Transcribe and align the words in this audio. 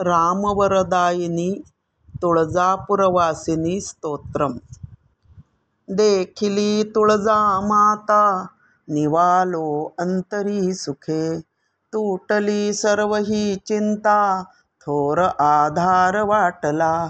रामवरदायिनी 0.00 1.62
तुळजापुरवासिनी 2.22 3.80
स्तोत्रम. 3.80 4.52
देखिली 5.88 6.82
तुळजामाता 6.94 8.46
निवालो 8.88 9.94
अंतरी 9.98 10.74
सुखे. 10.74 11.40
तुटली 11.92 12.72
सर्व 12.72 13.16
ही 13.16 13.56
चिंता 13.66 14.42
थोर 14.80 15.18
आधार 15.38 16.22
वाटला. 16.22 17.08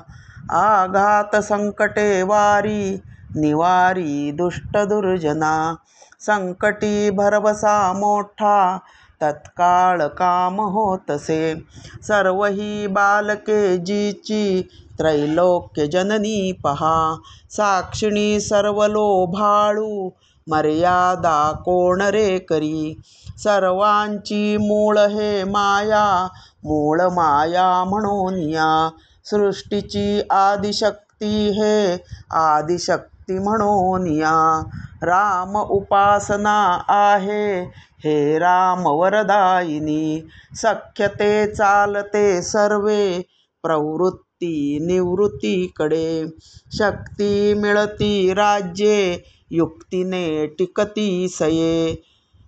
आघात 0.50 1.36
संकटे 1.36 2.22
वारी 2.22 3.00
निवारी 3.36 4.30
दुष्ट 4.30 4.76
दुर्जना. 4.76 5.74
संकटी 6.20 7.10
भरवसा 7.10 7.92
मोठा 7.92 8.78
तत्काळ 9.24 10.06
काम 10.06 10.60
होतसे. 10.60 11.54
सर्व 12.02 12.44
ही 12.44 12.86
बालके 12.86 13.76
जीची 13.76 14.62
त्रैलोक्य 14.98 15.86
जननी 15.86 16.52
पहा. 16.52 17.16
साक्षिणी 17.50 18.40
सर्व 18.40 18.86
लोभाळू 18.86 20.10
मर्यादा 20.48 21.52
कोण 21.52 22.02
रे 22.02 22.38
करी? 22.38 23.00
सर्वांची 23.38 24.56
मूळ 24.56 24.98
हे 24.98 25.44
माया 25.44 26.28
मूळ 26.64 27.00
माया 27.00 27.84
म्हणून 27.84 28.34
या 28.38 28.90
सृष्टीची 29.24 30.20
आदिशक्ती 30.30 31.03
हे 31.22 31.94
आदिशक्ती 32.32 33.38
म्हणून 33.38 34.06
या. 34.06 34.62
राम 35.02 35.56
उपासना 35.56 36.78
आहे. 36.88 37.60
हे 38.04 38.38
राम 38.38 38.86
वरदायिनी 38.86 40.22
सख्यते 40.56 41.46
चालते 41.54 42.42
सर्वे 42.42 43.22
प्रवृत्ती 43.62 44.78
निवृत्तीकडे. 44.86 46.26
शक्ती 46.72 47.54
मिळती 47.54 48.34
राज्ये 48.34 49.22
युक्तीने 49.50 50.46
टिकती 50.46 51.28
सये. 51.28 52.02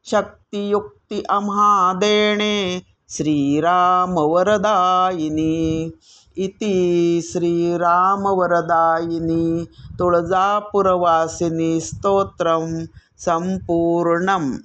शक्तियुक्ती 0.05 1.23
आम्हा 1.29 1.93
देणे 1.93 2.81
श्रीरामवरदायिनी. 3.09 5.91
इति 6.37 7.21
श्रीरामवरदायिनी 7.25 9.65
तुळजापुरवासिनी 9.99 11.81
स्तोत्रम 11.81 12.85
संपूर्णम. 13.19 14.57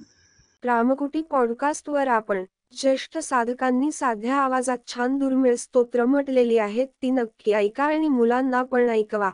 रामकुटी 0.64 1.22
पॉडकास्टवर 1.22 2.08
आपण 2.08 2.44
ज्येष्ठ 2.80 3.18
साधकांनी 3.18 3.92
साध्या 3.92 4.36
आवाजात 4.36 4.78
छान 4.86 5.18
दुर्मिळ 5.18 5.54
स्तोत्र 5.54 6.04
म्हटलेली 6.04 6.58
आहेत 6.58 6.86
ती 7.02 7.10
नक्की 7.10 7.52
ऐका 7.52 7.84
आणि 7.84 8.08
मुलांना 8.08 8.62
पण 8.62 8.88
ऐकवा. 8.88 9.30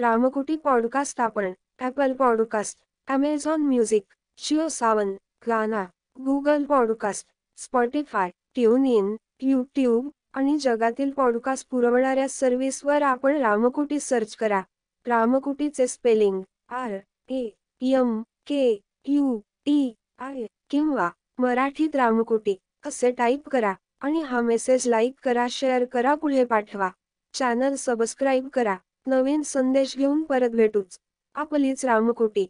रामकुटी 0.00 0.56
पॉडकास्ट 0.56 1.20
आपण 1.20 1.52
Apple 1.80 2.12
podcast 2.12 2.78
Amazon 3.08 3.60
music 3.60 4.02
Jio 4.38 4.68
Saavn 4.68 5.14
Gaana 5.48 5.84
Google 6.24 6.64
podcast 6.64 7.26
Spotify 7.62 8.30
tune 8.54 8.84
in 8.86 9.16
YouTube 9.40 10.08
आणि 10.32 10.58
जगातील 10.58 11.10
पॉडकास्ट 11.10 11.68
पुरवणाऱ्या 11.70 12.28
सर्व्हिसवर 12.28 13.02
आपण 13.02 13.36
रामकुटी 13.36 14.00
सर्च 14.00 14.36
करा. 14.36 14.62
रामकुटीचे 15.06 15.86
spelling 15.86 16.42
R 16.68 16.98
A 17.28 17.48
M 17.80 18.22
K 18.46 18.80
U 19.06 19.38
T 19.38 19.94
I 20.18 20.46
किंवा 20.70 21.10
मराठीत 21.38 21.96
रामकुटी 21.96 22.56
असे 22.86 23.10
टाईप 23.10 23.48
करा 23.48 23.74
आणि 24.00 24.22
हा 24.22 24.40
मेसेज 24.40 24.88
लाईक 24.88 25.14
करा 25.24 25.46
शेअर 25.50 25.84
करा 25.84 26.14
पुढे 26.14 26.44
पाठवा. 26.44 26.90
चॅनल 27.34 27.74
सबस्क्राईब 27.74 28.48
करा. 28.48 28.76
नवीन 29.06 29.42
संदेश 29.42 29.96
घेऊन 29.96 30.22
परत 30.22 30.50
भेटूच. 30.50 30.98
आपलीच 31.34 31.84
रामकुटी. 31.84 32.46